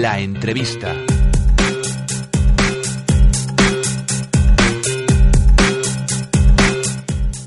La 0.00 0.18
entrevista. 0.18 1.09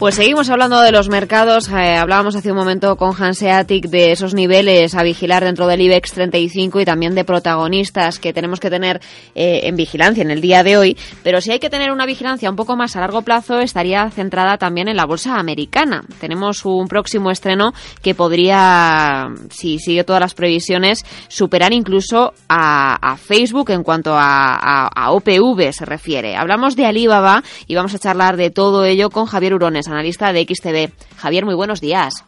Pues 0.03 0.15
seguimos 0.15 0.49
hablando 0.49 0.81
de 0.81 0.91
los 0.91 1.07
mercados. 1.07 1.69
Eh, 1.69 1.95
hablábamos 1.95 2.35
hace 2.35 2.51
un 2.51 2.57
momento 2.57 2.97
con 2.97 3.15
Hanseatic 3.15 3.85
de 3.85 4.11
esos 4.11 4.33
niveles 4.33 4.95
a 4.95 5.01
vigilar 5.01 5.45
dentro 5.45 5.65
del 5.65 5.79
IBEX 5.79 6.11
35 6.11 6.81
y 6.81 6.83
también 6.83 7.15
de 7.15 7.23
protagonistas 7.23 8.19
que 8.19 8.33
tenemos 8.33 8.59
que 8.59 8.69
tener 8.69 8.99
eh, 9.33 9.61
en 9.63 9.77
vigilancia 9.77 10.21
en 10.21 10.29
el 10.29 10.41
día 10.41 10.61
de 10.61 10.75
hoy. 10.75 10.97
Pero 11.23 11.39
si 11.39 11.51
hay 11.51 11.59
que 11.59 11.69
tener 11.69 11.89
una 11.89 12.05
vigilancia 12.05 12.49
un 12.49 12.57
poco 12.57 12.75
más 12.75 12.97
a 12.97 12.99
largo 12.99 13.21
plazo, 13.21 13.59
estaría 13.59 14.09
centrada 14.09 14.57
también 14.57 14.89
en 14.89 14.97
la 14.97 15.05
bolsa 15.05 15.39
americana. 15.39 16.03
Tenemos 16.19 16.65
un 16.65 16.89
próximo 16.89 17.31
estreno 17.31 17.71
que 18.01 18.13
podría, 18.13 19.29
si 19.51 19.79
sigue 19.79 20.03
todas 20.03 20.19
las 20.19 20.33
previsiones, 20.33 21.05
superar 21.29 21.71
incluso 21.71 22.33
a, 22.49 23.15
Facebook 23.23 23.69
en 23.69 23.83
cuanto 23.83 24.15
a, 24.17 24.87
a 24.87 25.11
OPV 25.11 25.71
se 25.71 25.85
refiere. 25.85 26.35
Hablamos 26.35 26.75
de 26.75 26.85
Alibaba 26.85 27.41
y 27.67 27.75
vamos 27.75 27.93
a 27.95 27.99
charlar 27.99 28.35
de 28.35 28.49
todo 28.49 28.83
ello 28.83 29.09
con 29.09 29.27
Javier 29.27 29.53
Urones 29.53 29.87
analista 29.93 30.33
de 30.33 30.43
XTV. 30.43 30.91
Javier, 31.17 31.45
muy 31.45 31.55
buenos 31.55 31.79
días. 31.81 32.25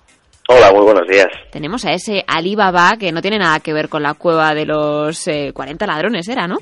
Hola, 0.48 0.72
muy 0.72 0.84
buenos 0.84 1.08
días. 1.08 1.28
Tenemos 1.52 1.86
a 1.86 1.94
ese 1.94 2.24
Alibaba 2.28 2.98
que 3.00 3.12
no 3.12 3.22
tiene 3.22 3.40
nada 3.40 3.60
que 3.62 3.74
ver 3.74 3.90
con 3.90 4.04
la 4.04 4.14
cueva 4.14 4.54
de 4.54 4.66
los 4.66 5.28
40 5.54 5.86
eh, 5.86 5.88
ladrones, 5.88 6.28
¿era, 6.30 6.48
no? 6.48 6.58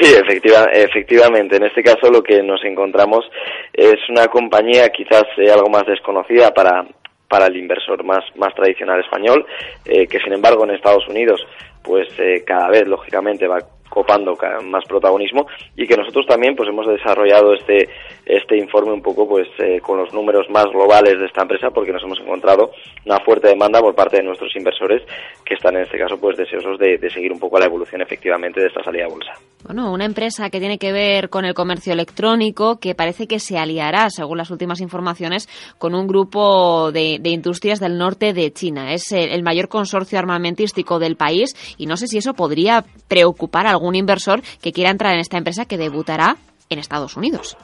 Sí, 0.00 0.14
efectiva, 0.14 0.64
efectivamente. 0.72 1.56
En 1.56 1.64
este 1.64 1.82
caso 1.82 2.10
lo 2.10 2.22
que 2.22 2.42
nos 2.42 2.64
encontramos 2.64 3.26
es 3.74 3.96
una 4.08 4.26
compañía 4.28 4.88
quizás 4.88 5.24
eh, 5.36 5.50
algo 5.52 5.68
más 5.68 5.84
desconocida 5.86 6.50
para, 6.54 6.86
para 7.28 7.46
el 7.46 7.56
inversor 7.58 8.02
más, 8.04 8.24
más 8.36 8.54
tradicional 8.54 9.00
español, 9.00 9.44
eh, 9.84 10.06
que 10.06 10.18
sin 10.20 10.32
embargo 10.32 10.64
en 10.64 10.70
Estados 10.70 11.06
Unidos 11.08 11.40
pues 11.82 12.08
cada 12.46 12.68
vez 12.68 12.86
lógicamente 12.86 13.48
va 13.48 13.58
copando 13.92 14.38
más 14.64 14.84
protagonismo 14.86 15.46
y 15.76 15.86
que 15.86 15.98
nosotros 15.98 16.24
también 16.26 16.56
pues 16.56 16.66
hemos 16.66 16.86
desarrollado 16.86 17.52
este 17.52 17.90
este 18.24 18.56
informe 18.56 18.92
un 18.92 19.02
poco 19.02 19.28
pues 19.28 19.48
eh, 19.58 19.80
con 19.82 19.98
los 19.98 20.14
números 20.14 20.48
más 20.48 20.64
globales 20.64 21.18
de 21.18 21.26
esta 21.26 21.42
empresa 21.42 21.70
porque 21.70 21.92
nos 21.92 22.02
hemos 22.02 22.18
encontrado 22.20 22.70
una 23.04 23.18
fuerte 23.20 23.48
demanda 23.48 23.80
por 23.80 23.94
parte 23.94 24.16
de 24.16 24.22
nuestros 24.22 24.56
inversores 24.56 25.02
que 25.44 25.54
están 25.54 25.76
en 25.76 25.82
este 25.82 25.98
caso 25.98 26.18
pues 26.18 26.38
deseosos 26.38 26.78
de, 26.78 26.98
seguir 27.10 27.32
un 27.32 27.38
poco 27.38 27.58
la 27.58 27.66
evolución 27.66 28.00
efectivamente 28.00 28.62
de 28.62 28.68
esta 28.68 28.82
salida 28.82 29.04
a 29.04 29.08
bolsa. 29.08 29.32
Bueno, 29.64 29.92
una 29.92 30.04
empresa 30.04 30.50
que 30.50 30.58
tiene 30.58 30.78
que 30.78 30.92
ver 30.92 31.30
con 31.30 31.44
el 31.44 31.54
comercio 31.54 31.92
electrónico 31.92 32.78
que 32.80 32.94
parece 32.94 33.28
que 33.28 33.38
se 33.38 33.58
aliará, 33.58 34.10
según 34.10 34.38
las 34.38 34.50
últimas 34.50 34.80
informaciones, 34.80 35.48
con 35.78 35.94
un 35.94 36.08
grupo 36.08 36.90
de, 36.90 37.20
industrias 37.24 37.78
del 37.78 37.96
norte 37.96 38.32
de 38.32 38.52
China. 38.52 38.92
Es 38.92 39.12
el, 39.12 39.42
mayor 39.42 39.68
consorcio 39.68 40.18
armamentístico 40.18 40.98
del 40.98 41.16
país 41.16 41.54
y 41.78 41.86
no 41.86 41.96
sé 41.96 42.08
si 42.08 42.18
eso 42.18 42.34
podría 42.34 42.84
preocupar 43.06 43.66
a 43.66 43.70
algún 43.70 43.94
inversor 43.94 44.42
que 44.60 44.72
quiera 44.72 44.90
entrar 44.90 45.14
en 45.14 45.20
esta 45.20 45.38
empresa 45.38 45.64
que 45.64 45.78
debutará 45.78 46.36
en 46.68 46.78
Estados 46.78 47.16
Unidos. 47.16 47.56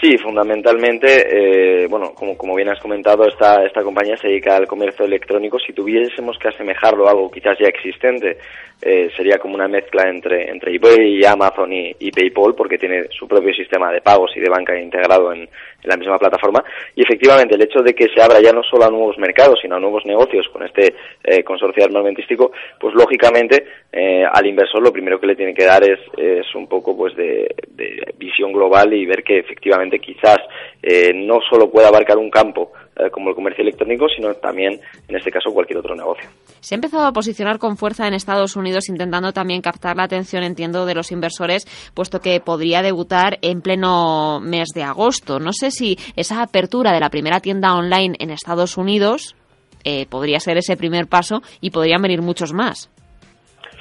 Sí, 0.00 0.18
fundamentalmente, 0.18 1.06
eh, 1.84 1.86
bueno, 1.86 2.12
como, 2.12 2.36
como 2.36 2.54
bien 2.54 2.68
has 2.68 2.78
comentado, 2.80 3.26
esta, 3.26 3.64
esta 3.64 3.82
compañía 3.82 4.16
se 4.18 4.28
dedica 4.28 4.54
al 4.54 4.66
comercio 4.66 5.06
electrónico. 5.06 5.58
Si 5.58 5.72
tuviésemos 5.72 6.38
que 6.38 6.48
asemejarlo 6.48 7.06
a 7.08 7.12
algo 7.12 7.30
quizás 7.30 7.56
ya 7.58 7.68
existente, 7.68 8.36
eh, 8.82 9.08
sería 9.16 9.38
como 9.38 9.54
una 9.54 9.68
mezcla 9.68 10.06
entre, 10.06 10.50
entre 10.50 10.74
eBay 10.74 11.20
y 11.20 11.24
Amazon 11.24 11.72
y, 11.72 12.10
PayPal, 12.10 12.54
porque 12.54 12.76
tiene 12.76 13.04
su 13.08 13.26
propio 13.26 13.54
sistema 13.54 13.90
de 13.90 14.02
pagos 14.02 14.32
y 14.36 14.40
de 14.40 14.50
banca 14.50 14.78
integrado 14.78 15.32
en, 15.32 15.48
la 15.86 15.96
misma 15.96 16.18
plataforma. 16.18 16.62
Y 16.94 17.02
efectivamente, 17.02 17.54
el 17.54 17.62
hecho 17.62 17.82
de 17.82 17.94
que 17.94 18.08
se 18.08 18.22
abra 18.22 18.40
ya 18.40 18.52
no 18.52 18.62
solo 18.62 18.84
a 18.84 18.90
nuevos 18.90 19.18
mercados, 19.18 19.58
sino 19.60 19.76
a 19.76 19.80
nuevos 19.80 20.04
negocios 20.04 20.46
con 20.52 20.64
este 20.64 20.94
eh, 21.24 21.42
consorcio 21.42 21.84
armamentístico, 21.84 22.52
pues 22.78 22.94
lógicamente 22.94 23.66
eh, 23.92 24.24
al 24.30 24.46
inversor 24.46 24.82
lo 24.82 24.92
primero 24.92 25.20
que 25.20 25.26
le 25.26 25.36
tiene 25.36 25.54
que 25.54 25.64
dar 25.64 25.82
es, 25.84 26.00
es 26.16 26.54
un 26.54 26.66
poco 26.66 26.96
pues 26.96 27.14
de, 27.16 27.54
de 27.68 28.14
visión 28.18 28.52
global 28.52 28.92
y 28.92 29.06
ver 29.06 29.22
que 29.22 29.38
efectivamente 29.38 29.98
quizás 29.98 30.38
no 31.14 31.40
solo 31.50 31.68
puede 31.68 31.88
abarcar 31.88 32.16
un 32.16 32.30
campo 32.30 32.72
como 33.12 33.30
el 33.30 33.34
comercio 33.34 33.62
electrónico, 33.62 34.06
sino 34.08 34.34
también, 34.34 34.80
en 35.08 35.16
este 35.16 35.30
caso, 35.30 35.52
cualquier 35.52 35.78
otro 35.78 35.94
negocio. 35.94 36.28
Se 36.60 36.74
ha 36.74 36.76
empezado 36.76 37.06
a 37.06 37.12
posicionar 37.12 37.58
con 37.58 37.76
fuerza 37.76 38.06
en 38.06 38.14
Estados 38.14 38.56
Unidos, 38.56 38.88
intentando 38.88 39.32
también 39.32 39.62
captar 39.62 39.96
la 39.96 40.04
atención, 40.04 40.42
entiendo, 40.42 40.86
de 40.86 40.94
los 40.94 41.12
inversores, 41.12 41.66
puesto 41.94 42.20
que 42.20 42.40
podría 42.40 42.82
debutar 42.82 43.38
en 43.42 43.60
pleno 43.60 44.40
mes 44.40 44.68
de 44.74 44.82
agosto. 44.82 45.38
No 45.38 45.52
sé 45.52 45.70
si 45.70 45.98
esa 46.16 46.42
apertura 46.42 46.92
de 46.92 47.00
la 47.00 47.10
primera 47.10 47.40
tienda 47.40 47.74
online 47.74 48.16
en 48.18 48.30
Estados 48.30 48.76
Unidos 48.76 49.36
eh, 49.84 50.06
podría 50.06 50.40
ser 50.40 50.56
ese 50.58 50.76
primer 50.76 51.06
paso 51.06 51.42
y 51.60 51.70
podrían 51.70 52.02
venir 52.02 52.22
muchos 52.22 52.52
más. 52.52 52.90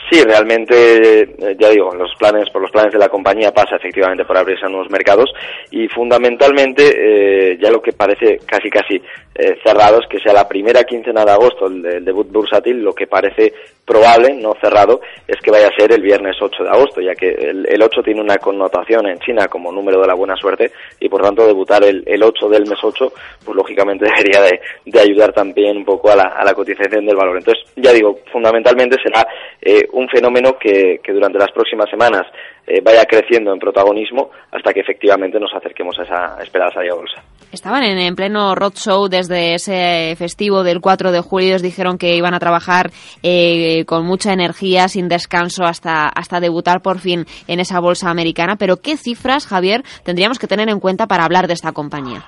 Sí, 0.10 0.22
realmente, 0.24 1.22
eh, 1.22 1.56
ya 1.60 1.70
digo, 1.70 1.92
los 1.96 2.14
planes, 2.16 2.50
por 2.52 2.62
los 2.62 2.70
planes 2.70 2.94
de 2.94 3.00
la 3.00 3.10
compañía 3.10 3.52
pasa 3.52 3.78
efectivamente 3.78 4.24
por 4.24 4.38
abrirse 4.38 4.66
a 4.66 4.70
nuevos 4.70 4.92
mercados 4.92 5.32
y 5.72 5.88
fundamentalmente 5.88 6.84
eh, 6.96 7.58
ya 7.60 7.72
lo 7.72 7.82
que 7.82 7.92
parece 7.92 8.38
casi 8.46 8.70
casi 8.70 9.02
eh, 9.35 9.57
cerrado 9.63 10.00
es 10.00 10.07
que 10.07 10.19
sea 10.19 10.31
la 10.31 10.47
primera 10.47 10.85
quincena 10.85 11.25
de 11.25 11.31
agosto 11.31 11.68
el, 11.68 12.06
debut 12.06 12.31
bursátil, 12.31 12.81
lo 12.81 12.94
que 12.94 13.06
parece 13.06 13.53
probable, 13.85 14.34
no 14.34 14.53
cerrado, 14.62 15.01
es 15.28 15.35
que 15.41 15.51
vaya 15.51 15.68
a 15.68 15.75
ser 15.78 15.91
el 15.91 16.01
viernes 16.01 16.38
8 16.40 16.63
de 16.63 16.69
agosto, 16.69 17.01
ya 17.01 17.13
que 17.13 17.29
el, 17.29 17.68
el 17.69 17.81
8 17.81 18.01
tiene 18.01 18.22
una 18.22 18.38
connotación 18.38 19.07
en 19.07 19.19
China 19.19 19.47
como 19.47 19.72
número 19.72 20.00
de 20.00 20.07
la 20.07 20.13
buena 20.13 20.35
suerte 20.38 20.72
y 21.00 21.09
por 21.09 21.22
tanto 21.22 21.45
debutar 21.45 21.84
el, 21.84 22.01
el 22.06 22.24
8 22.24 22.47
del 22.47 22.66
mes 22.66 22.79
8, 22.81 23.12
pues 23.44 23.56
lógicamente 23.56 24.06
debería 24.16 24.41
de, 24.41 24.62
de 24.85 25.00
ayudar 25.00 25.34
también 25.34 25.78
un 25.78 25.85
poco 25.85 26.12
a 26.12 26.16
la, 26.16 26.24
a 26.24 26.45
la 26.45 26.53
cotización 26.53 27.06
del 27.06 27.18
valor. 27.18 27.38
Entonces, 27.38 27.66
ya 27.75 27.91
digo, 27.91 28.19
fundamentalmente 28.31 28.95
será 29.03 29.28
eh, 29.62 29.85
un 29.91 30.07
fenómeno 30.07 30.57
que, 30.57 31.01
que 31.03 31.12
durante 31.12 31.40
las 31.40 31.51
próximas 31.51 31.90
semanas 31.90 32.25
eh, 32.68 32.81
vaya 32.81 33.03
creciendo 33.06 33.53
en 33.53 33.59
protagonismo 33.59 34.31
hasta 34.51 34.74
que 34.74 34.79
efectivamente 34.79 35.40
nos 35.40 35.53
acerquemos 35.53 36.00
a 36.00 36.03
esa 36.03 36.38
esperada 36.41 36.72
salida 36.72 36.95
bolsa. 36.95 37.22
Estaban 37.51 37.83
en, 37.83 37.97
en, 37.97 38.16
pleno 38.16 38.53
roadshow 38.56 39.07
desde 39.07 39.56
ese 39.56 40.16
festivo 40.17 40.63
del 40.63 40.81
4 40.81 41.11
de 41.11 41.22
julio. 41.22 41.47
Ellos 41.50 41.61
dijeron 41.61 41.97
que 41.97 42.16
iban 42.16 42.33
a 42.33 42.39
trabajar 42.39 42.91
eh, 43.23 43.85
con 43.85 44.06
mucha 44.06 44.33
energía, 44.33 44.88
sin 44.88 45.07
descanso, 45.07 45.63
hasta, 45.63 46.07
hasta 46.07 46.39
debutar 46.39 46.81
por 46.81 47.00
fin 47.00 47.25
en 47.47 47.59
esa 47.59 47.79
bolsa 47.79 48.09
americana. 48.09 48.56
Pero, 48.56 48.78
¿qué 48.78 48.97
cifras, 48.97 49.47
Javier, 49.47 49.83
tendríamos 50.03 50.39
que 50.39 50.47
tener 50.47 50.69
en 50.69 50.79
cuenta 50.79 51.07
para 51.07 51.23
hablar 51.23 51.47
de 51.47 51.53
esta 51.53 51.72
compañía? 51.72 52.25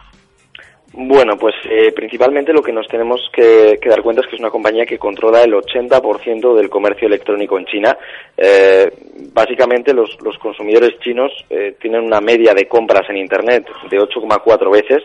Bueno, 0.99 1.37
pues 1.37 1.53
eh, 1.69 1.91
principalmente 1.91 2.51
lo 2.51 2.63
que 2.63 2.73
nos 2.73 2.87
tenemos 2.87 3.21
que, 3.31 3.77
dar 3.87 4.01
cuenta 4.01 4.21
es 4.21 4.27
que 4.27 4.35
es 4.35 4.39
una 4.39 4.49
compañía 4.49 4.83
que 4.83 4.97
controla 4.97 5.43
el 5.43 5.53
80% 5.53 6.55
del 6.55 6.71
comercio 6.71 7.07
electrónico 7.07 7.59
en 7.59 7.65
China. 7.67 7.95
Eh, 8.35 8.91
básicamente 9.31 9.93
los, 9.93 10.17
los, 10.23 10.35
consumidores 10.39 10.97
chinos 11.01 11.31
eh, 11.51 11.75
tienen 11.79 12.01
una 12.01 12.19
media 12.19 12.55
de 12.55 12.67
compras 12.67 13.07
en 13.09 13.17
Internet 13.17 13.67
de 13.91 13.97
8,4 13.99 14.71
veces 14.71 15.03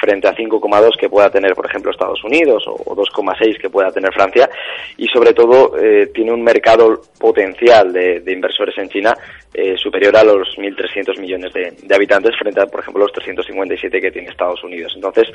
frente 0.00 0.28
a 0.28 0.34
5,2 0.34 0.96
que 0.98 1.08
pueda 1.08 1.30
tener, 1.30 1.54
por 1.54 1.66
ejemplo, 1.66 1.90
Estados 1.90 2.22
Unidos 2.24 2.64
o, 2.66 2.94
2,6 2.94 3.58
que 3.58 3.70
pueda 3.70 3.90
tener 3.90 4.12
Francia 4.12 4.48
y 4.96 5.06
sobre 5.08 5.32
todo 5.32 5.76
eh, 5.78 6.10
tiene 6.14 6.32
un 6.32 6.42
mercado 6.42 7.02
potencial 7.18 7.92
de, 7.92 8.22
inversores 8.26 8.76
en 8.78 8.88
China 8.88 9.16
eh, 9.52 9.76
superior 9.76 10.16
a 10.16 10.24
los 10.24 10.48
1.300 10.56 11.18
millones 11.18 11.52
de, 11.52 11.94
habitantes 11.94 12.36
frente 12.38 12.60
a, 12.60 12.66
por 12.66 12.80
ejemplo, 12.80 13.04
los 13.04 13.12
357 13.12 14.00
que 14.00 14.10
tiene 14.10 14.28
Estados 14.28 14.62
Unidos. 14.62 14.92
Entonces, 14.94 15.28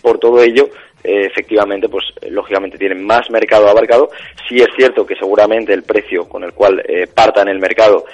por 0.00 0.18
todo 0.18 0.42
ello, 0.42 0.68
eh, 1.04 1.26
efectivamente, 1.26 1.88
pues 1.88 2.04
lógicamente 2.30 2.78
tienen 2.78 3.04
más 3.04 3.30
mercado 3.30 3.68
abarcado. 3.68 4.10
Sí 4.48 4.56
es 4.56 4.68
cierto 4.76 5.06
que 5.06 5.16
seguramente 5.16 5.72
el 5.72 5.82
precio 5.82 6.28
con 6.28 6.44
el 6.44 6.52
cual 6.52 6.82
parta 7.14 7.42
en 7.42 7.48
el 7.48 7.58
mercado 7.58 8.04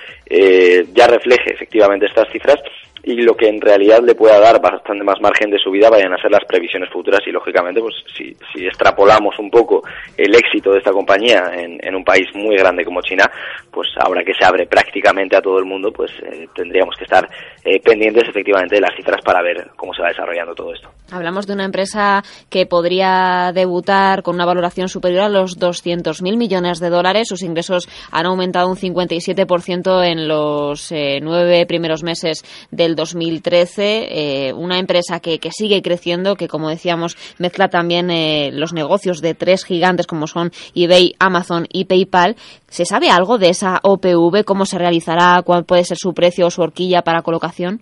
ya 0.94 1.06
refleje 1.06 1.52
efectivamente 1.52 2.06
estas 2.06 2.30
cifras, 2.32 2.56
y 3.04 3.16
lo 3.22 3.36
que 3.36 3.48
en 3.48 3.60
realidad 3.60 4.00
le 4.02 4.14
pueda 4.14 4.38
dar 4.38 4.60
bastante 4.60 5.04
más 5.04 5.20
margen 5.20 5.50
de 5.50 5.58
subida 5.58 5.90
vayan 5.90 6.12
a 6.12 6.22
ser 6.22 6.30
las 6.30 6.44
previsiones 6.46 6.88
futuras 6.90 7.20
y 7.26 7.32
lógicamente 7.32 7.80
pues 7.80 7.94
si, 8.16 8.36
si 8.52 8.66
extrapolamos 8.66 9.38
un 9.38 9.50
poco 9.50 9.82
el 10.16 10.34
éxito 10.34 10.72
de 10.72 10.78
esta 10.78 10.92
compañía 10.92 11.50
en, 11.54 11.94
un 11.94 12.04
país 12.04 12.26
muy 12.34 12.56
grande 12.56 12.84
como 12.84 13.02
China 13.02 13.30
pues 13.70 13.88
ahora 13.98 14.22
que 14.24 14.32
se 14.34 14.44
abre 14.44 14.66
prácticamente 14.66 15.36
a 15.36 15.42
todo 15.42 15.58
el 15.58 15.64
mundo 15.64 15.92
pues 15.92 16.10
eh, 16.22 16.46
tendríamos 16.54 16.94
que 16.96 17.04
estar 17.04 17.28
eh, 17.64 17.80
pendientes 17.80 18.28
efectivamente 18.28 18.76
de 18.76 18.80
las 18.80 18.94
cifras 18.96 19.20
para 19.24 19.42
ver 19.42 19.70
cómo 19.76 19.92
se 19.92 20.02
va 20.02 20.08
desarrollando 20.08 20.54
todo 20.54 20.72
esto. 20.72 20.88
Hablamos 21.10 21.46
de 21.46 21.52
una 21.52 21.64
empresa 21.64 22.22
que 22.48 22.66
podría 22.66 23.52
debutar 23.54 24.22
con 24.22 24.36
una 24.36 24.46
valoración 24.46 24.88
superior 24.88 25.24
a 25.24 25.28
los 25.28 25.58
200.000 25.58 26.36
millones 26.36 26.80
de 26.80 26.88
dólares. 26.88 27.28
Sus 27.28 27.42
ingresos 27.42 27.88
han 28.10 28.26
aumentado 28.26 28.68
un 28.68 28.76
57% 28.76 30.04
en 30.06 30.26
los 30.26 30.90
eh, 30.90 31.18
nueve 31.20 31.66
primeros 31.66 32.02
meses 32.02 32.42
del 32.70 32.91
2013, 32.94 34.48
eh, 34.48 34.52
una 34.52 34.78
empresa 34.78 35.20
que, 35.20 35.38
que, 35.38 35.50
sigue 35.50 35.82
creciendo, 35.82 36.36
que 36.36 36.48
como 36.48 36.68
decíamos 36.68 37.16
mezcla 37.38 37.68
también 37.68 38.10
eh, 38.10 38.50
los 38.52 38.72
negocios 38.72 39.20
de 39.20 39.34
tres 39.34 39.64
gigantes 39.64 40.06
como 40.06 40.26
son 40.26 40.50
eBay, 40.74 41.14
Amazon 41.18 41.66
y 41.72 41.84
PayPal. 41.84 42.36
¿Se 42.68 42.84
sabe 42.84 43.10
algo 43.10 43.38
de 43.38 43.50
esa 43.50 43.80
OPV? 43.82 44.44
¿Cómo 44.44 44.64
se 44.66 44.78
realizará? 44.78 45.42
¿Cuál 45.42 45.64
puede 45.64 45.84
ser 45.84 45.96
su 45.98 46.14
precio 46.14 46.46
o 46.46 46.50
su 46.50 46.62
horquilla 46.62 47.02
para 47.02 47.22
colocación? 47.22 47.80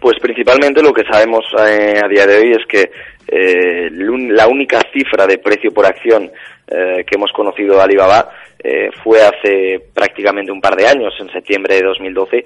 Pues 0.00 0.16
principalmente 0.20 0.82
lo 0.82 0.92
que 0.92 1.02
sabemos 1.10 1.44
eh, 1.58 2.00
a 2.02 2.08
día 2.08 2.26
de 2.26 2.36
hoy 2.36 2.52
es 2.52 2.66
que 2.68 2.90
la 3.26 4.46
única 4.46 4.80
cifra 4.92 5.26
de 5.26 5.38
precio 5.38 5.72
por 5.72 5.86
acción 5.86 6.30
que 6.68 7.16
hemos 7.16 7.32
conocido 7.32 7.74
de 7.74 7.82
Alibaba 7.82 8.28
fue 9.02 9.20
hace 9.20 9.78
prácticamente 9.92 10.50
un 10.50 10.60
par 10.60 10.76
de 10.76 10.86
años, 10.86 11.12
en 11.20 11.30
septiembre 11.30 11.76
de 11.76 11.82
2012, 11.82 12.44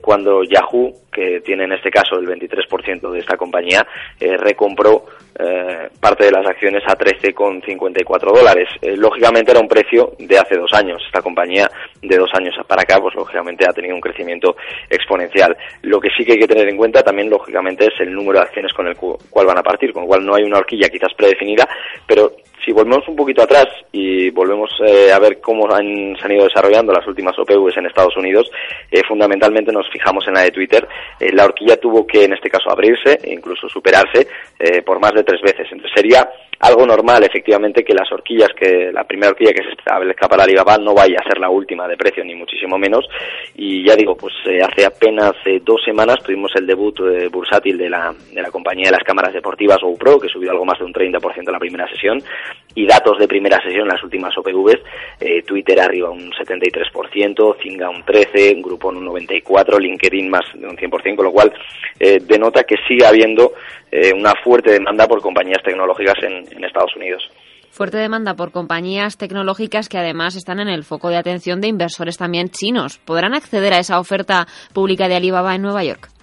cuando 0.00 0.42
Yahoo, 0.42 0.92
que 1.10 1.40
tiene 1.40 1.64
en 1.64 1.72
este 1.72 1.90
caso 1.90 2.18
el 2.18 2.26
23% 2.26 3.10
de 3.10 3.18
esta 3.18 3.36
compañía, 3.36 3.86
recompró 4.20 5.06
parte 6.00 6.26
de 6.26 6.30
las 6.30 6.46
acciones 6.46 6.82
a 6.86 6.96
13,54 6.96 8.36
dólares. 8.36 8.68
lógicamente 8.96 9.52
era 9.52 9.60
un 9.60 9.68
precio 9.68 10.12
de 10.18 10.38
hace 10.38 10.56
dos 10.56 10.72
años. 10.74 11.02
Esta 11.06 11.22
compañía 11.22 11.68
de 12.02 12.16
dos 12.16 12.30
años 12.34 12.54
para 12.66 12.82
acá, 12.82 13.00
pues 13.00 13.14
lógicamente 13.14 13.64
ha 13.66 13.72
tenido 13.72 13.94
un 13.94 14.00
crecimiento 14.00 14.56
exponencial. 14.90 15.56
Lo 15.82 15.98
que 16.00 16.10
sí 16.16 16.24
que 16.24 16.32
hay 16.32 16.38
que 16.38 16.48
tener 16.48 16.68
en 16.68 16.76
cuenta 16.76 17.02
también, 17.02 17.30
lógicamente, 17.30 17.86
es 17.86 18.00
el 18.00 18.12
número 18.12 18.40
de 18.40 18.44
acciones 18.44 18.72
con 18.72 18.86
el 18.86 18.96
cual 18.96 19.46
van 19.46 19.58
a 19.58 19.62
partir, 19.62 19.92
con 19.92 20.02
lo 20.02 20.08
cual 20.08 20.26
no 20.26 20.34
hay 20.34 20.44
una 20.44 20.58
horquilla 20.58 20.88
quizás 20.88 21.14
predefinida, 21.16 21.68
pero 22.06 22.32
si 22.64 22.72
volvemos 22.72 23.06
un 23.08 23.16
poquito 23.16 23.42
atrás 23.42 23.66
y 23.92 24.30
volvemos 24.30 24.70
eh, 24.86 25.12
a 25.12 25.18
ver 25.18 25.40
cómo 25.40 25.70
han, 25.72 26.16
se 26.16 26.24
han 26.24 26.32
ido 26.32 26.44
desarrollando 26.44 26.92
las 26.92 27.06
últimas 27.06 27.38
OPVs 27.38 27.76
en 27.76 27.86
Estados 27.86 28.16
Unidos, 28.16 28.50
eh, 28.90 29.02
fundamentalmente 29.06 29.72
nos 29.72 29.88
fijamos 29.90 30.26
en 30.26 30.34
la 30.34 30.42
de 30.42 30.50
Twitter. 30.50 30.88
Eh, 31.20 31.30
la 31.32 31.44
horquilla 31.44 31.76
tuvo 31.76 32.06
que, 32.06 32.24
en 32.24 32.32
este 32.32 32.48
caso, 32.48 32.70
abrirse 32.70 33.18
e 33.22 33.32
incluso 33.32 33.68
superarse 33.68 34.26
por 34.84 34.98
más 34.98 35.12
de 35.12 35.24
tres 35.24 35.42
veces. 35.42 35.66
Entonces 35.70 35.92
sería 35.94 36.26
algo 36.66 36.86
normal, 36.86 37.22
efectivamente, 37.24 37.84
que 37.84 37.94
las 37.94 38.10
horquillas, 38.10 38.48
que 38.58 38.90
la 38.92 39.04
primera 39.04 39.30
horquilla 39.30 39.52
que 39.52 39.64
se 39.64 39.70
establezca 39.70 40.28
para 40.28 40.44
Alibaba 40.44 40.78
no 40.78 40.94
vaya 40.94 41.18
a 41.20 41.28
ser 41.28 41.38
la 41.38 41.50
última 41.50 41.86
de 41.86 41.96
precio, 41.96 42.24
ni 42.24 42.34
muchísimo 42.34 42.78
menos. 42.78 43.06
Y 43.54 43.86
ya 43.86 43.94
digo, 43.94 44.16
pues 44.16 44.34
hace 44.62 44.86
apenas 44.86 45.32
dos 45.62 45.82
semanas 45.84 46.16
tuvimos 46.24 46.50
el 46.56 46.66
debut 46.66 46.98
bursátil 47.30 47.76
de 47.78 47.90
la, 47.90 48.14
de 48.32 48.42
la 48.42 48.50
compañía 48.50 48.86
de 48.86 48.92
las 48.92 49.04
cámaras 49.04 49.32
deportivas 49.32 49.78
GoPro, 49.80 50.18
que 50.18 50.28
subió 50.28 50.50
algo 50.50 50.64
más 50.64 50.78
de 50.78 50.84
un 50.84 50.92
30% 50.92 51.38
en 51.38 51.52
la 51.52 51.58
primera 51.58 51.88
sesión 51.88 52.22
y 52.74 52.86
datos 52.86 53.18
de 53.18 53.28
primera 53.28 53.62
sesión 53.62 53.86
las 53.86 54.02
últimas 54.02 54.36
OPVs, 54.36 54.80
eh, 55.20 55.42
Twitter 55.42 55.80
arriba 55.80 56.10
un 56.10 56.32
73%, 56.32 57.56
Zinga 57.62 57.88
un 57.88 58.04
13%, 58.04 58.62
Groupon 58.62 58.96
un 58.96 59.06
94%, 59.06 59.78
LinkedIn 59.78 60.28
más 60.28 60.44
de 60.54 60.66
un 60.66 60.76
100%, 60.76 61.16
con 61.16 61.26
lo 61.26 61.32
cual 61.32 61.52
eh, 62.00 62.18
denota 62.20 62.64
que 62.64 62.76
sigue 62.88 63.06
habiendo 63.06 63.52
eh, 63.90 64.12
una 64.12 64.34
fuerte 64.42 64.72
demanda 64.72 65.06
por 65.06 65.20
compañías 65.20 65.62
tecnológicas 65.62 66.20
en, 66.22 66.44
en 66.54 66.64
Estados 66.64 66.94
Unidos. 66.96 67.22
Fuerte 67.70 67.98
demanda 67.98 68.34
por 68.34 68.52
compañías 68.52 69.16
tecnológicas 69.16 69.88
que 69.88 69.98
además 69.98 70.36
están 70.36 70.60
en 70.60 70.68
el 70.68 70.84
foco 70.84 71.08
de 71.08 71.16
atención 71.16 71.60
de 71.60 71.66
inversores 71.66 72.16
también 72.16 72.48
chinos. 72.50 72.98
¿Podrán 72.98 73.34
acceder 73.34 73.72
a 73.72 73.80
esa 73.80 73.98
oferta 73.98 74.46
pública 74.72 75.08
de 75.08 75.16
Alibaba 75.16 75.56
en 75.56 75.62
Nueva 75.62 75.82
York? 75.82 76.13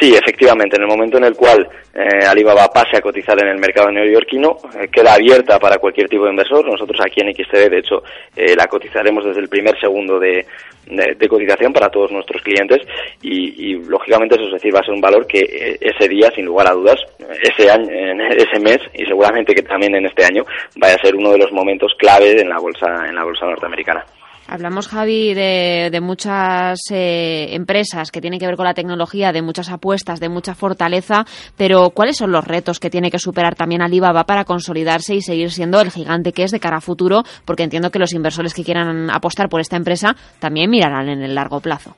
Sí, 0.00 0.14
efectivamente. 0.14 0.76
En 0.76 0.82
el 0.82 0.88
momento 0.88 1.18
en 1.18 1.24
el 1.24 1.34
cual 1.34 1.68
eh, 1.94 2.26
Alibaba 2.26 2.68
pase 2.68 2.96
a 2.96 3.00
cotizar 3.00 3.40
en 3.40 3.48
el 3.48 3.58
mercado 3.58 3.90
neoyorquino, 3.90 4.56
eh, 4.74 4.88
queda 4.88 5.14
abierta 5.14 5.58
para 5.58 5.78
cualquier 5.78 6.08
tipo 6.08 6.24
de 6.24 6.30
inversor. 6.30 6.66
Nosotros 6.66 6.98
aquí 7.04 7.20
en 7.20 7.32
XTB, 7.34 7.70
de 7.70 7.78
hecho, 7.78 8.02
eh, 8.34 8.56
la 8.56 8.66
cotizaremos 8.66 9.24
desde 9.24 9.40
el 9.40 9.48
primer 9.48 9.78
segundo 9.80 10.18
de, 10.18 10.46
cotización 11.28 11.72
para 11.72 11.88
todos 11.88 12.10
nuestros 12.12 12.42
clientes 12.42 12.82
y, 13.22 13.74
lógicamente, 13.88 14.34
eso 14.34 14.46
es 14.46 14.52
decir, 14.52 14.74
va 14.74 14.80
a 14.80 14.84
ser 14.84 14.94
un 14.94 15.00
valor 15.00 15.26
que 15.26 15.78
ese 15.80 16.08
día, 16.08 16.30
sin 16.34 16.44
lugar 16.44 16.68
a 16.68 16.74
dudas, 16.74 17.00
ese 17.40 17.70
año, 17.70 17.88
ese 18.30 18.60
mes 18.60 18.78
y 18.92 19.04
seguramente 19.06 19.54
que 19.54 19.62
también 19.62 19.94
en 19.94 20.06
este 20.06 20.24
año, 20.24 20.44
vaya 20.76 20.96
a 20.96 21.02
ser 21.02 21.14
uno 21.14 21.30
de 21.30 21.38
los 21.38 21.52
momentos 21.52 21.94
clave 21.98 22.38
en 22.38 22.48
la 22.48 22.58
bolsa, 22.58 23.06
en 23.08 23.14
la 23.14 23.24
bolsa 23.24 23.46
norteamericana. 23.46 24.04
Hablamos, 24.52 24.86
Javi, 24.86 25.32
de, 25.32 25.98
muchas 26.02 26.78
eh, 26.90 27.54
empresas 27.54 28.10
que 28.10 28.20
tienen 28.20 28.38
que 28.38 28.44
ver 28.44 28.56
con 28.56 28.66
la 28.66 28.74
tecnología, 28.74 29.32
de 29.32 29.40
muchas 29.40 29.70
apuestas, 29.70 30.20
de 30.20 30.28
mucha 30.28 30.54
fortaleza, 30.54 31.24
pero 31.56 31.88
¿cuáles 31.88 32.18
son 32.18 32.32
los 32.32 32.44
retos 32.44 32.78
que 32.78 32.90
tiene 32.90 33.10
que 33.10 33.18
superar 33.18 33.54
también 33.54 33.80
Alibaba 33.80 34.24
para 34.24 34.44
consolidarse 34.44 35.14
y 35.14 35.22
seguir 35.22 35.50
siendo 35.52 35.80
el 35.80 35.90
gigante 35.90 36.34
que 36.34 36.42
es 36.42 36.50
de 36.50 36.60
cara 36.60 36.76
a 36.76 36.80
futuro? 36.82 37.22
Porque 37.46 37.62
entiendo 37.62 37.90
que 37.90 37.98
los 37.98 38.12
inversores 38.12 38.52
que 38.52 38.62
quieran 38.62 39.08
apostar 39.08 39.48
por 39.48 39.62
esta 39.62 39.78
empresa 39.78 40.16
también 40.38 40.68
mirarán 40.68 41.08
en 41.08 41.22
el 41.22 41.34
largo 41.34 41.60
plazo. 41.60 41.96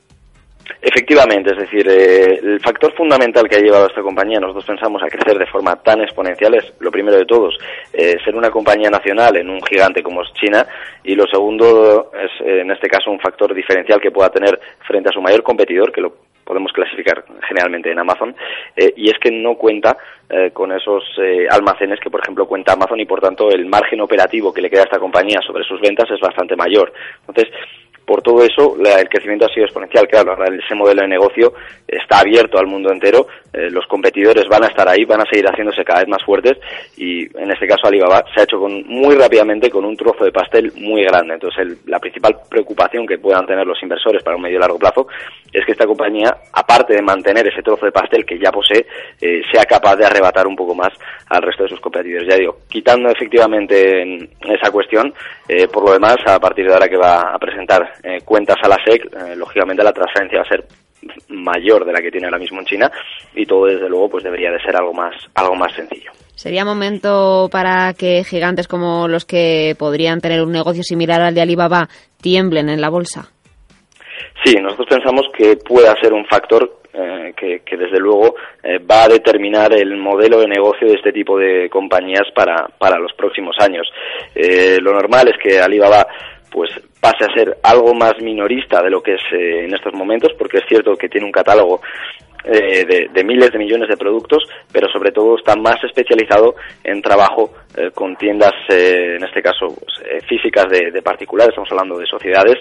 Efectivamente, 0.81 1.51
es 1.53 1.59
decir, 1.59 1.87
eh, 1.89 2.41
el 2.43 2.61
factor 2.61 2.95
fundamental 2.95 3.49
que 3.49 3.57
ha 3.57 3.61
llevado 3.61 3.85
a 3.85 3.89
esta 3.89 4.03
compañía, 4.03 4.41
nosotros 4.41 4.65
pensamos 4.65 5.03
a 5.03 5.09
crecer 5.09 5.39
de 5.39 5.47
forma 5.47 5.77
tan 5.77 6.01
exponencial, 6.03 6.55
es 6.55 6.73
lo 6.81 6.91
primero 6.91 7.17
de 7.17 7.27
todos, 7.27 7.57
eh, 7.93 8.17
ser 8.25 8.35
una 8.35 8.51
compañía 8.51 8.91
nacional 8.91 9.37
en 9.37 9.51
un 9.51 9.63
gigante 9.63 10.03
como 10.03 10.23
es 10.23 10.33
China, 10.35 10.67
y 11.03 11.15
lo 11.15 11.27
segundo 11.27 12.11
es, 12.15 12.31
eh, 12.47 12.61
en 12.61 12.71
este 12.71 12.89
caso, 12.89 13.11
un 13.11 13.21
factor 13.21 13.55
diferencial 13.55 14.01
que 14.01 14.11
pueda 14.11 14.31
tener 14.31 14.59
frente 14.87 15.09
a 15.09 15.13
su 15.13 15.21
mayor 15.21 15.43
competidor, 15.43 15.93
que 15.93 16.01
lo 16.01 16.15
podemos 16.45 16.73
clasificar 16.73 17.25
generalmente 17.49 17.91
en 17.91 17.99
Amazon, 17.99 18.37
y 18.77 19.09
es 19.09 19.19
que 19.19 19.31
no 19.31 19.55
cuenta 19.55 19.97
con 20.53 20.73
esos 20.73 21.03
almacenes 21.49 21.99
que, 22.01 22.11
por 22.11 22.21
ejemplo, 22.21 22.47
cuenta 22.47 22.75
Amazon 22.75 23.01
y, 23.01 23.07
por 23.07 23.23
tanto, 23.23 23.49
el 23.49 23.65
margen 23.65 24.03
operativo 24.03 24.53
que 24.53 24.61
le 24.61 24.69
queda 24.69 24.83
a 24.83 24.85
esta 24.85 24.99
compañía 24.99 25.41
sobre 25.41 25.65
sus 25.65 25.81
ventas 25.81 26.11
es 26.11 26.21
bastante 26.21 26.55
mayor. 26.55 26.93
Entonces, 27.27 27.51
por 28.05 28.23
todo 28.23 28.43
eso 28.43 28.77
el 28.79 29.09
crecimiento 29.09 29.47
ha 29.47 29.55
sido 29.55 29.67
exponencial. 29.67 30.07
Claro, 30.09 30.37
ese 30.45 30.75
modelo 30.75 31.03
de 31.03 31.09
negocio 31.09 31.55
está 31.87 32.21
abierto 32.21 32.59
al 32.59 32.67
mundo 32.67 32.91
entero, 32.93 33.27
eh, 33.53 33.71
los 33.71 33.87
competidores 33.87 34.49
van 34.49 34.65
a 34.65 34.69
estar 34.69 34.89
ahí, 34.89 35.05
van 35.05 35.21
a 35.21 35.31
seguir 35.31 35.47
haciéndose 35.47 35.85
cada 35.85 36.01
vez 36.01 36.09
más 36.09 36.25
fuertes 36.25 36.59
y 36.97 37.25
en 37.39 37.51
este 37.51 37.67
caso 37.67 37.87
Alibaba 37.87 38.25
se 38.35 38.41
ha 38.41 38.45
hecho 38.45 38.59
con, 38.59 38.87
muy 38.87 39.15
rápidamente 39.15 39.71
con 39.71 39.85
un 39.85 39.97
trozo 39.97 40.25
de 40.25 40.33
pastel 40.33 40.73
muy 40.77 41.05
grande. 41.05 41.35
Entonces 41.35 41.79
la 41.87 41.99
principal 41.99 42.37
preocupación 42.49 43.07
que 43.07 43.19
puedan 43.19 43.47
tener 43.47 43.67
los 43.67 43.81
inversores 43.83 44.23
para 44.23 44.37
un 44.37 44.43
medio 44.43 44.57
y 44.57 44.61
largo 44.61 44.79
plazo 44.79 45.07
es 45.53 45.65
que 45.65 45.73
esta 45.73 45.87
compañía, 45.87 46.37
aparte 46.53 46.95
de 46.95 47.03
mantener 47.03 47.47
ese 47.47 47.63
trozo 47.63 47.87
de 47.87 47.93
pastel 47.93 48.27
que 48.27 48.39
ya 48.39 48.51
posee, 48.51 48.87
eh, 49.21 49.43
sea 49.53 49.65
capaz 49.65 49.97
de 49.97 50.05
arrebatar 50.05 50.47
un 50.47 50.57
poco 50.57 50.75
más 50.75 50.93
al 51.29 51.43
resto 51.43 51.63
de 51.63 51.69
sus 51.69 51.81
competidores. 51.81 52.29
Ya 52.29 52.37
digo, 52.37 52.59
quitando 52.69 53.09
efectivamente 53.09 54.29
esa 54.43 54.71
cuestión, 54.73 55.15
eh, 55.49 55.69
por 55.69 55.85
lo 55.85 55.93
demás, 55.93 56.17
a 56.27 56.41
partir 56.41 56.67
de 56.67 56.75
ahora 56.75 56.89
que 56.89 56.97
va 56.97 57.35
a 57.35 57.39
presentar 57.39 57.94
eh, 58.03 58.21
cuentas 58.25 58.57
a 58.63 58.69
la 58.69 58.77
SEC, 58.85 59.05
eh, 59.05 59.37
lógicamente 59.37 59.83
la 59.83 59.93
transferencia 59.93 60.39
va 60.39 60.45
a 60.45 60.49
ser 60.49 60.65
mayor 61.29 61.85
de 61.85 61.93
la 61.93 62.01
que 62.01 62.11
tiene 62.11 62.27
ahora 62.27 62.39
mismo 62.39 62.61
en 62.61 62.67
China 62.67 62.91
y 63.35 63.45
todo 63.45 63.67
desde 63.67 63.89
luego 63.89 64.09
pues 64.09 64.25
debería 64.25 64.51
de 64.51 64.61
ser 64.61 64.75
algo 64.75 64.95
más 64.95 65.15
algo 65.35 65.55
más 65.55 65.75
sencillo. 65.75 66.11
¿Sería 66.35 66.65
momento 66.65 67.49
para 67.53 67.93
que 67.95 68.25
gigantes 68.25 68.67
como 68.67 69.07
los 69.07 69.25
que 69.25 69.77
podrían 69.79 70.21
tener 70.21 70.43
un 70.43 70.53
negocio 70.53 70.83
similar 70.83 71.21
al 71.21 71.35
de 71.35 71.43
Alibaba 71.43 71.89
tiemblen 72.21 72.71
en 72.71 72.81
la 72.81 72.89
bolsa? 72.89 73.31
Sí, 74.45 74.57
nosotros 74.57 74.89
pensamos 74.89 75.27
que 75.37 75.57
pueda 75.57 75.95
ser 76.01 76.13
un 76.13 76.25
factor 76.25 76.81
eh, 76.93 77.35
que, 77.37 77.77
desde 77.77 77.99
luego 77.99 78.35
va 78.91 79.05
a 79.05 79.09
determinar 79.09 79.75
el 79.75 79.97
modelo 79.97 80.41
de 80.41 80.49
negocio 80.49 80.89
de 80.89 80.95
este 80.95 81.13
tipo 81.13 81.39
de 81.39 81.69
compañías 81.69 82.25
para, 82.35 82.69
para 82.79 82.99
los 82.99 83.13
próximos 83.13 83.57
años. 83.61 83.87
lo 84.81 84.93
normal 84.93 85.29
es 85.29 85.39
que 85.43 85.61
Alibaba 85.61 86.07
pues 86.55 86.71
pase 87.05 87.23
a 87.23 87.35
ser 87.35 87.59
algo 87.63 87.93
más 87.93 88.15
minorista 88.23 88.83
de 88.83 88.89
lo 88.89 89.03
que 89.03 89.17
es 89.17 89.23
eh, 89.31 89.67
en 89.67 89.75
estos 89.75 89.93
momentos, 89.93 90.33
porque 90.39 90.57
es 90.57 90.65
cierto 90.67 90.97
que 90.97 91.11
tiene 91.11 91.27
un 91.27 91.33
catálogo 91.33 91.83
eh, 92.45 93.09
de, 93.13 93.25
miles 93.25 93.53
de 93.53 93.59
millones 93.59 93.91
de 93.91 93.97
productos, 93.99 94.43
pero 94.73 94.89
sobre 94.89 95.13
todo 95.13 95.37
está 95.37 95.55
más 95.55 95.77
especializado 95.85 96.55
en 96.83 97.03
trabajo 97.03 97.51
eh, 97.77 97.91
con 97.95 98.17
tiendas, 98.17 98.55
en 98.71 99.23
este 99.23 99.43
caso 99.43 99.67
pues, 99.67 100.25
físicas 100.27 100.65
de, 100.71 100.91
de, 100.91 101.03
particulares, 101.03 101.51
estamos 101.51 101.71
hablando 101.73 101.99
de 101.99 102.07
sociedades, 102.07 102.57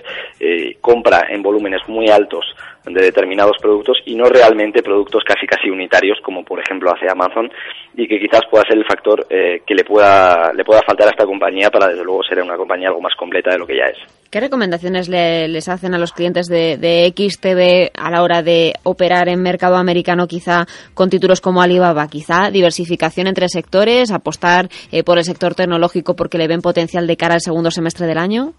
compra 0.82 1.28
en 1.30 1.42
volúmenes 1.42 1.82
muy 1.88 2.10
altos 2.10 2.46
de 2.86 3.02
determinados 3.02 3.58
productos 3.62 3.98
y 4.06 4.16
no 4.16 4.26
realmente 4.26 4.84
productos 4.84 5.24
casi 5.26 5.48
casi 5.48 5.70
unitarios 5.70 6.20
como 6.22 6.44
por 6.44 6.60
ejemplo 6.60 6.92
hace 6.94 7.10
Amazon 7.10 7.50
y 7.96 8.08
que 8.08 8.20
quizás 8.20 8.42
pueda 8.50 8.64
ser 8.68 8.78
el 8.78 8.86
factor 8.86 9.26
eh, 9.30 9.62
que 9.66 9.76
le 9.76 9.84
pueda 9.84 10.52
le 10.54 10.66
pueda 10.66 10.82
faltar 10.86 11.08
a 11.08 11.12
esta 11.12 11.26
compañía 11.26 11.70
para 11.70 11.88
desde 11.88 12.04
luego 12.04 12.24
ser 12.24 12.42
una 12.42 12.58
compañía 12.58 12.90
algo 12.90 13.02
más 13.02 13.16
completa 13.16 13.52
de 13.52 13.58
lo 13.58 13.68
que 13.68 13.78
ya 13.78 13.86
es. 13.86 13.98
¿Qué 14.30 14.40
recomendaciones 14.40 15.10
les 15.10 15.70
hacen 15.70 15.94
a 15.94 16.00
los 16.00 16.12
clientes 16.12 16.48
de, 16.48 16.78
de 16.78 17.14
XTB 17.16 17.92
a 17.96 18.10
la 18.10 18.24
hora 18.24 18.42
de 18.42 18.74
operar 18.82 19.30
en 19.30 19.42
mercado 19.44 19.76
americano 19.76 20.28
quizá 20.28 20.66
con 20.96 21.12
títulos 21.12 21.40
como 21.40 21.62
Alibaba? 21.62 22.08
Quizá 22.08 22.50
diversificación 22.50 23.28
entre 23.28 23.48
sectores, 23.48 24.12
apostar 24.12 24.70
eh, 24.92 25.04
por 25.04 25.20
el 25.20 25.24
sector 25.24 25.54
tecnológico 25.54 26.16
porque 26.16 26.40
le 26.40 26.48
ven 26.48 26.62
potencial 26.62 27.06
de 27.06 27.16
cara 27.16 27.36
al 27.36 27.42
segundo 27.42 27.70
semestre 27.70 28.08
del 28.08 28.18
año. 28.18 28.54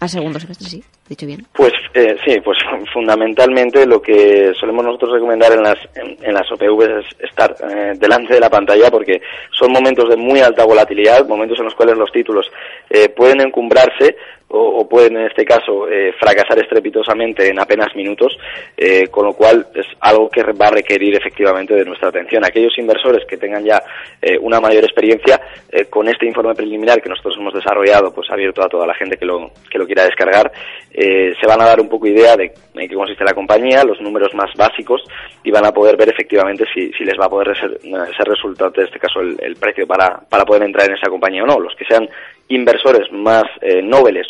Al 0.00 0.08
segundo 0.08 0.40
semestre, 0.40 0.66
sí, 0.66 0.82
dicho 1.08 1.26
bien. 1.26 1.46
Pues 1.52 1.72
eh, 1.92 2.16
sí, 2.24 2.40
pues 2.40 2.58
fundamentalmente 2.92 3.84
lo 3.86 4.00
que 4.00 4.52
solemos 4.58 4.84
nosotros 4.84 5.14
recomendar 5.14 5.52
en 5.52 5.62
las, 5.62 5.78
en, 5.94 6.32
las 6.32 6.50
OPV 6.52 7.00
es 7.00 7.06
estar 7.18 7.54
eh, 7.68 7.94
delante 7.96 8.34
de 8.34 8.40
la 8.40 8.50
pantalla 8.50 8.90
porque 8.90 9.20
son 9.50 9.72
momentos 9.72 10.08
de 10.08 10.16
muy 10.16 10.40
alta 10.40 10.64
volatilidad, 10.64 11.26
momentos 11.26 11.58
en 11.58 11.64
los 11.64 11.74
cuales 11.74 11.96
los 11.96 12.12
títulos 12.12 12.50
eh, 12.88 13.08
pueden 13.08 13.40
encumbrarse 13.40 14.16
o, 14.52 14.88
pueden 14.88 15.16
en 15.16 15.26
este 15.26 15.44
caso 15.44 15.88
eh, 15.88 16.12
fracasar 16.18 16.58
estrepitosamente 16.58 17.48
en 17.48 17.60
apenas 17.60 17.94
minutos, 17.94 18.36
eh, 18.76 19.06
con 19.06 19.26
lo 19.26 19.34
cual 19.34 19.68
es 19.72 19.86
algo 20.00 20.28
que 20.28 20.42
va 20.42 20.66
a 20.66 20.72
requerir 20.72 21.14
efectivamente 21.14 21.74
de 21.74 21.84
nuestra 21.84 22.08
atención. 22.08 22.44
Aquellos 22.44 22.76
inversores 22.76 23.24
que 23.28 23.36
tengan 23.36 23.64
ya 23.64 23.80
una 24.40 24.60
mayor 24.60 24.82
experiencia 24.82 25.40
con 25.88 26.08
este 26.08 26.26
informe 26.26 26.54
preliminar 26.54 27.00
que 27.00 27.08
nosotros 27.08 27.36
hemos 27.38 27.54
desarrollado, 27.54 28.12
pues 28.12 28.28
abierto 28.30 28.62
a 28.62 28.68
toda 28.68 28.88
la 28.88 28.94
gente 28.94 29.16
que 29.16 29.24
lo, 29.24 29.52
que 29.70 29.78
lo 29.78 29.86
quiera 29.86 30.04
descargar, 30.04 30.50
se 30.92 31.46
van 31.46 31.60
a 31.62 31.66
dar 31.66 31.80
un 31.80 31.88
poco 31.88 32.06
idea 32.06 32.36
de 32.36 32.52
en 32.74 32.88
qué 32.88 32.94
consiste 32.94 33.24
la 33.24 33.32
compañía, 33.32 33.84
los 33.84 34.00
números 34.00 34.34
más 34.34 34.50
básicos 34.56 35.02
y 35.44 35.50
van 35.50 35.64
a 35.64 35.72
poder 35.72 35.96
ver 35.96 36.08
efectivamente 36.08 36.64
si, 36.74 36.92
si 36.92 37.04
les 37.04 37.18
va 37.18 37.26
a 37.26 37.30
poder 37.30 37.56
ser, 37.56 37.80
ser 37.80 38.26
resultante, 38.26 38.80
en 38.80 38.86
este 38.86 38.98
caso, 38.98 39.20
el, 39.20 39.56
precio 39.56 39.86
para, 39.86 40.20
para 40.28 40.44
poder 40.44 40.64
entrar 40.64 40.88
en 40.88 40.96
esa 40.96 41.08
compañía 41.08 41.44
o 41.44 41.46
no. 41.46 41.60
Los 41.60 41.74
que 41.76 41.84
sean 41.84 42.08
inversores 42.48 43.10
más 43.12 43.44
eh, 43.62 43.82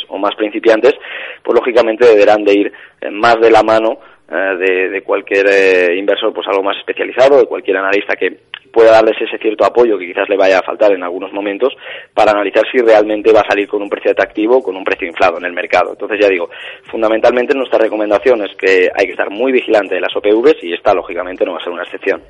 o 0.08 0.18
más 0.18 0.34
principiantes, 0.36 0.94
pues 1.42 1.54
lógicamente 1.54 2.06
deberán 2.06 2.44
de 2.44 2.54
ir 2.54 2.72
eh, 3.00 3.10
más 3.10 3.40
de 3.40 3.50
la 3.50 3.62
mano 3.62 3.98
eh, 4.19 4.19
de, 4.30 4.88
de, 4.90 5.02
cualquier 5.02 5.46
eh, 5.48 5.96
inversor 5.96 6.32
pues 6.32 6.46
algo 6.46 6.62
más 6.62 6.76
especializado, 6.78 7.38
de 7.38 7.46
cualquier 7.46 7.78
analista 7.78 8.14
que 8.14 8.38
pueda 8.72 8.92
darles 8.92 9.20
ese 9.20 9.38
cierto 9.38 9.64
apoyo 9.64 9.98
que 9.98 10.06
quizás 10.06 10.28
le 10.28 10.36
vaya 10.36 10.58
a 10.58 10.62
faltar 10.62 10.92
en 10.92 11.02
algunos 11.02 11.32
momentos 11.32 11.74
para 12.14 12.30
analizar 12.30 12.64
si 12.70 12.78
realmente 12.78 13.32
va 13.32 13.40
a 13.40 13.48
salir 13.48 13.66
con 13.66 13.82
un 13.82 13.90
precio 13.90 14.12
atractivo 14.12 14.62
con 14.62 14.76
un 14.76 14.84
precio 14.84 15.08
inflado 15.08 15.38
en 15.38 15.46
el 15.46 15.52
mercado. 15.52 15.90
Entonces 15.90 16.18
ya 16.20 16.28
digo, 16.28 16.48
fundamentalmente 16.84 17.54
nuestra 17.54 17.78
recomendación 17.78 18.44
es 18.44 18.56
que 18.56 18.88
hay 18.94 19.06
que 19.06 19.12
estar 19.12 19.30
muy 19.30 19.50
vigilante 19.50 19.96
de 19.96 20.00
las 20.00 20.14
OPVs 20.14 20.62
y 20.62 20.72
esta 20.72 20.94
lógicamente 20.94 21.44
no 21.44 21.52
va 21.52 21.58
a 21.58 21.64
ser 21.64 21.72
una 21.72 21.82
excepción. 21.82 22.22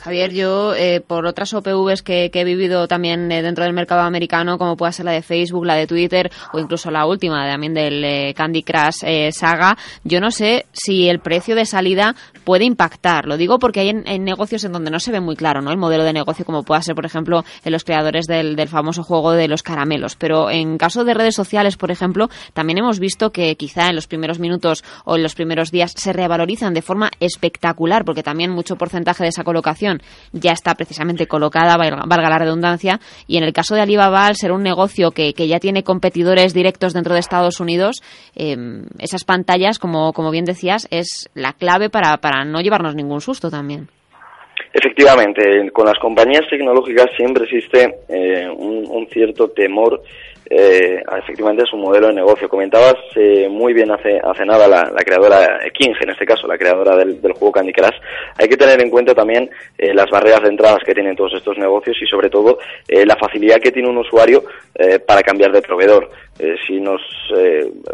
Javier, 0.00 0.32
yo 0.32 0.74
eh, 0.74 1.02
por 1.06 1.26
otras 1.26 1.52
OPVs 1.52 2.02
que, 2.02 2.30
he 2.32 2.44
vivido 2.44 2.88
también 2.88 3.30
eh, 3.30 3.42
dentro 3.42 3.64
del 3.64 3.74
mercado 3.74 4.00
americano, 4.00 4.56
como 4.56 4.76
pueda 4.76 4.92
ser 4.92 5.04
la 5.04 5.12
de 5.12 5.20
Facebook, 5.20 5.66
la 5.66 5.74
de 5.74 5.86
Twitter 5.86 6.30
o 6.54 6.58
incluso 6.58 6.90
la 6.90 7.04
última 7.04 7.46
también 7.46 7.74
del 7.74 8.02
eh, 8.02 8.34
Candy 8.34 8.62
Crush 8.62 9.04
Saga, 9.32 9.76
yo 10.02 10.20
no 10.20 10.30
sé 10.30 10.66
si 10.72 11.08
el 11.08 11.20
precio 11.20 11.54
de 11.54 11.66
salida 11.66 12.14
puede 12.44 12.64
impactar. 12.64 13.26
Lo 13.26 13.36
digo 13.36 13.58
porque 13.58 13.80
hay 13.80 13.90
en, 13.90 14.24
negocios 14.24 14.64
en 14.64 14.72
donde 14.72 14.90
no 14.90 15.00
se 15.00 15.12
ve 15.12 15.20
muy 15.20 15.36
claro 15.36 15.60
¿no? 15.60 15.70
el 15.70 15.76
modelo 15.76 16.04
de 16.04 16.14
negocio, 16.14 16.46
como 16.46 16.62
pueda 16.62 16.80
ser, 16.80 16.94
por 16.94 17.04
ejemplo, 17.04 17.44
en 17.62 17.72
los 17.72 17.84
creadores 17.84 18.26
del, 18.26 18.56
del 18.56 18.68
famoso 18.68 19.02
juego 19.02 19.32
de 19.32 19.48
los 19.48 19.62
caramelos. 19.62 20.16
Pero 20.16 20.50
en 20.50 20.78
caso 20.78 21.04
de 21.04 21.12
redes 21.12 21.34
sociales, 21.34 21.76
por 21.76 21.90
ejemplo, 21.90 22.30
también 22.54 22.78
hemos 22.78 23.00
visto 23.00 23.32
que 23.32 23.54
quizá 23.56 23.88
en 23.88 23.96
los 23.96 24.06
primeros 24.06 24.38
minutos 24.38 24.82
o 25.04 25.16
en 25.16 25.22
los 25.22 25.34
primeros 25.34 25.70
días 25.70 25.92
se 25.94 26.12
revalorizan 26.14 26.72
de 26.72 26.82
forma 26.82 27.10
espectacular, 27.20 28.06
porque 28.06 28.22
también 28.22 28.50
mucho 28.50 28.76
porcentaje 28.76 29.24
de 29.24 29.28
esa 29.28 29.44
colocación 29.44 29.89
ya 30.32 30.52
está 30.52 30.74
precisamente 30.74 31.26
colocada, 31.26 31.76
valga 31.76 32.30
la 32.30 32.38
redundancia, 32.38 33.00
y 33.26 33.36
en 33.36 33.44
el 33.44 33.52
caso 33.52 33.74
de 33.74 33.80
Alibaba, 33.80 34.26
al 34.26 34.36
ser 34.36 34.52
un 34.52 34.62
negocio 34.62 35.10
que, 35.10 35.32
ya 35.32 35.58
tiene 35.58 35.82
competidores 35.82 36.54
directos 36.54 36.92
dentro 36.92 37.14
de 37.14 37.20
Estados 37.20 37.60
Unidos, 37.60 38.02
em, 38.34 38.84
esas 38.98 39.24
pantallas, 39.24 39.78
como, 39.78 40.12
como 40.12 40.30
bien 40.30 40.44
decías, 40.44 40.86
es 40.90 41.28
la 41.34 41.52
clave 41.52 41.90
para, 41.90 42.16
para 42.18 42.44
no 42.44 42.60
llevarnos 42.60 42.94
ningún 42.94 43.20
susto 43.20 43.50
también. 43.50 43.88
Efectivamente, 44.72 45.70
con 45.72 45.86
las 45.86 45.98
compañías 45.98 46.48
tecnológicas 46.48 47.06
siempre 47.16 47.44
existe 47.44 47.92
eh, 48.08 48.48
un, 48.48 49.06
cierto 49.08 49.48
temor 49.48 50.00
eh, 50.52 51.00
efectivamente 51.18 51.64
su 51.70 51.76
modelo 51.76 52.08
de 52.08 52.14
negocio. 52.14 52.48
Comentabas 52.48 52.96
eh, 53.14 53.48
muy 53.48 53.72
bien 53.72 53.90
hace, 53.92 54.20
hace 54.20 54.44
nada 54.44 54.66
la, 54.66 55.04
creadora 55.04 55.60
King, 55.72 55.92
en 56.00 56.10
este 56.10 56.26
caso, 56.26 56.48
la 56.48 56.58
creadora 56.58 56.96
del, 56.96 57.20
juego 57.20 57.52
Candy 57.52 57.72
Crush. 57.72 57.94
Hay 58.36 58.48
que 58.48 58.56
tener 58.56 58.82
en 58.82 58.90
cuenta 58.90 59.14
también 59.14 59.48
eh, 59.78 59.94
las 59.94 60.10
barreras 60.10 60.42
de 60.42 60.48
entradas 60.48 60.80
que 60.84 60.92
tienen 60.92 61.14
todos 61.14 61.34
estos 61.34 61.56
negocios 61.56 61.96
y 62.02 62.06
sobre 62.06 62.28
todo 62.28 62.58
eh, 62.88 63.06
la 63.06 63.16
facilidad 63.16 63.60
que 63.60 63.70
tiene 63.70 63.88
un 63.88 63.98
usuario 63.98 64.42
para 65.06 65.22
cambiar 65.22 65.52
de 65.52 65.60
proveedor. 65.60 66.08
si 66.66 66.80
nos 66.80 67.02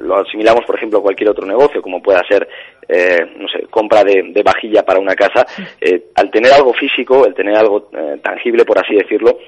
lo 0.00 0.18
asimilamos, 0.18 0.64
por 0.64 0.76
ejemplo, 0.76 1.00
a 1.00 1.02
cualquier 1.02 1.30
otro 1.30 1.44
negocio, 1.44 1.82
como 1.82 2.00
pueda 2.00 2.22
ser 2.28 2.46
no 2.88 3.48
sé, 3.48 3.66
compra 3.70 4.04
de, 4.04 4.30
de, 4.32 4.42
vajilla 4.42 4.82
para 4.84 5.00
una 5.00 5.14
casa, 5.14 5.46
al 6.14 6.30
tener 6.30 6.52
algo 6.52 6.72
físico, 6.74 7.26
el 7.26 7.34
tener 7.34 7.56
algo 7.56 7.90
tangible, 8.22 8.64
por 8.64 8.78
así 8.78 8.94
decirlo, 8.94 9.38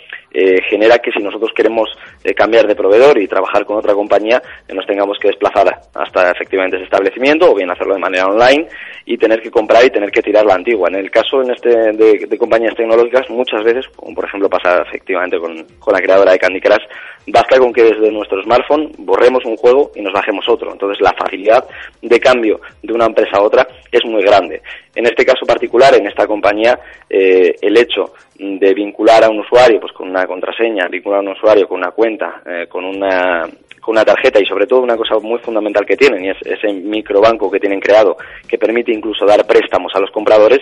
genera 0.69 0.99
que 0.99 1.13
si 1.13 1.23
nosotros 1.23 1.51
queremos 1.55 1.89
cambiar 2.37 2.67
de 2.67 2.75
proveedor, 2.75 3.19
y 3.21 3.29
trabajar 3.29 3.65
con 3.65 3.77
otra 3.77 3.95
compañía, 3.95 4.43
nos 4.73 4.87
tengamos 4.87 5.19
que 5.19 5.29
desplazar 5.29 5.81
hasta 5.95 6.31
efectivamente 6.31 6.77
ese 6.77 6.85
establecimiento 6.85 7.51
o 7.51 7.55
bien 7.55 7.71
hacerlo 7.71 7.95
de 7.95 8.01
manera 8.01 8.27
online 8.27 8.67
y 9.05 9.17
tener 9.17 9.41
que 9.41 9.51
comprar 9.51 9.85
y 9.85 9.91
tener 9.91 10.11
que 10.11 10.23
tirar 10.23 10.45
la 10.45 10.55
antigua. 10.55 10.89
En 10.89 10.97
el 10.97 11.11
caso 11.11 11.43
en 11.43 11.51
este 11.51 11.69
de, 11.93 12.39
compañías 12.39 12.75
tecnológicas, 12.75 13.29
muchas 13.31 13.63
veces, 13.63 13.87
como 13.97 14.15
por 14.15 14.25
ejemplo 14.25 14.49
pasa 14.49 14.83
efectivamente 14.83 15.39
con, 15.39 15.65
con 15.79 15.95
la 15.95 16.01
creadora 16.01 16.33
de 16.33 16.39
Candy 16.39 16.61
Crush, 16.61 16.85
basta 17.27 17.59
con 17.59 17.73
que 17.73 17.83
desde 17.83 18.11
nuestro 18.11 18.43
smartphone 18.43 18.93
borremos 18.99 19.45
un 19.45 19.57
juego 19.57 19.91
y 19.95 20.03
nos 20.03 20.13
bajemos 20.13 20.49
otro. 20.49 20.73
Entonces 20.73 21.01
la 21.01 21.13
facilidad 21.13 21.65
de 22.03 22.21
cambio 22.21 22.61
de 22.83 22.93
una 22.93 23.07
empresa 23.07 23.28
a 23.33 23.43
otra 23.43 23.67
es 23.91 24.05
muy 24.05 24.23
grande. 24.23 24.63
En 24.95 25.07
este 25.07 25.25
caso 25.25 25.47
particular, 25.47 25.95
en 25.95 26.07
esta 26.07 26.27
compañía, 26.27 26.79
eh, 27.09 27.55
el 27.61 27.77
hecho 27.77 28.13
de 28.39 28.75
vincular 28.75 29.25
a 29.25 29.31
un 29.31 29.41
usuario 29.41 29.81
pues 29.81 29.93
con 29.93 30.09
una 30.09 30.27
contraseña, 30.27 30.89
vincular 30.89 31.19
a 31.19 31.23
un 31.23 31.29
usuario 31.29 31.67
con 31.67 31.79
una 31.79 31.91
cuenta, 31.91 32.43
eh, 32.47 32.67
con 32.69 32.85
una 32.85 33.49
con 33.89 33.97
una 33.97 34.05
tarjeta 34.05 34.39
y 34.39 34.45
sobre 34.45 34.67
todo 34.67 34.81
una 34.81 34.99
cosa 34.99 35.19
muy 35.19 35.39
fundamental 35.39 35.87
que 35.87 35.97
tienen 35.97 36.23
y 36.23 36.29
es 36.29 36.37
ese 36.45 36.71
microbanco 36.75 37.51
que 37.51 37.59
tienen 37.59 37.81
creado 37.81 38.19
que 38.47 38.59
permite 38.59 38.93
incluso 38.93 39.25
dar 39.25 39.47
préstamos 39.47 39.91
a 39.95 40.01
los 40.01 40.11
compradores 40.11 40.59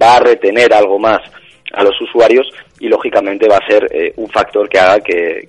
va 0.00 0.16
a 0.16 0.20
retener 0.20 0.72
algo 0.72 0.96
más 0.96 1.20
a 1.72 1.82
los 1.82 2.00
usuarios 2.00 2.46
y 2.78 2.88
lógicamente 2.88 3.48
va 3.48 3.56
a 3.56 3.66
ser 3.66 3.88
eh, 3.90 4.12
un 4.16 4.28
factor 4.28 4.68
que 4.68 4.78
haga 4.78 5.00
que, 5.00 5.48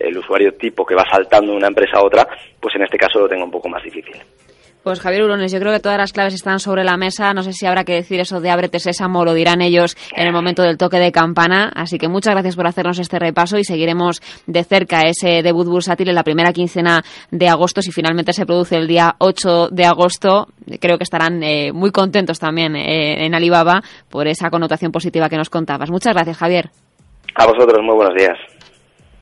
el 0.00 0.18
usuario 0.18 0.54
tipo 0.54 0.84
que 0.84 0.96
va 0.96 1.04
saltando 1.08 1.52
de 1.52 1.58
una 1.58 1.68
empresa 1.68 1.98
a 1.98 2.04
otra 2.04 2.26
pues 2.60 2.74
en 2.74 2.82
este 2.82 2.98
caso 2.98 3.20
lo 3.20 3.28
tenga 3.28 3.44
un 3.44 3.52
poco 3.52 3.68
más 3.68 3.82
difícil. 3.84 4.16
Pues 4.82 5.00
Javier 5.00 5.24
Urones, 5.24 5.52
yo 5.52 5.58
creo 5.58 5.72
que 5.72 5.80
todas 5.80 5.98
las 5.98 6.12
claves 6.12 6.34
están 6.34 6.60
sobre 6.60 6.84
la 6.84 6.96
mesa. 6.96 7.34
No 7.34 7.42
sé 7.42 7.52
si 7.52 7.66
habrá 7.66 7.84
que 7.84 7.94
decir 7.94 8.20
eso 8.20 8.40
de 8.40 8.50
ábrete 8.50 8.78
sésamo, 8.78 9.24
lo 9.24 9.34
dirán 9.34 9.60
ellos 9.60 9.96
en 10.16 10.26
el 10.26 10.32
momento 10.32 10.62
del 10.62 10.78
toque 10.78 10.98
de 10.98 11.12
campana. 11.12 11.70
Así 11.74 11.98
que 11.98 12.08
muchas 12.08 12.34
gracias 12.34 12.56
por 12.56 12.66
hacernos 12.66 12.98
este 12.98 13.18
repaso 13.18 13.58
y 13.58 13.64
seguiremos 13.64 14.22
de 14.46 14.64
cerca 14.64 15.02
ese 15.02 15.42
debut 15.42 15.66
bursátil 15.66 16.08
en 16.08 16.14
la 16.14 16.22
primera 16.22 16.52
quincena 16.52 17.02
de 17.30 17.48
agosto. 17.48 17.82
Si 17.82 17.90
finalmente 17.92 18.32
se 18.32 18.46
produce 18.46 18.76
el 18.76 18.86
día 18.86 19.16
8 19.18 19.68
de 19.70 19.84
agosto, 19.84 20.48
creo 20.80 20.96
que 20.96 21.04
estarán 21.04 21.42
eh, 21.42 21.72
muy 21.72 21.90
contentos 21.90 22.38
también 22.38 22.76
eh, 22.76 23.26
en 23.26 23.34
Alibaba 23.34 23.82
por 24.08 24.28
esa 24.28 24.48
connotación 24.48 24.92
positiva 24.92 25.28
que 25.28 25.36
nos 25.36 25.50
contabas. 25.50 25.90
Muchas 25.90 26.14
gracias, 26.14 26.38
Javier. 26.38 26.70
A 27.34 27.46
vosotros, 27.46 27.80
muy 27.82 27.94
buenos 27.94 28.14
días. 28.16 28.38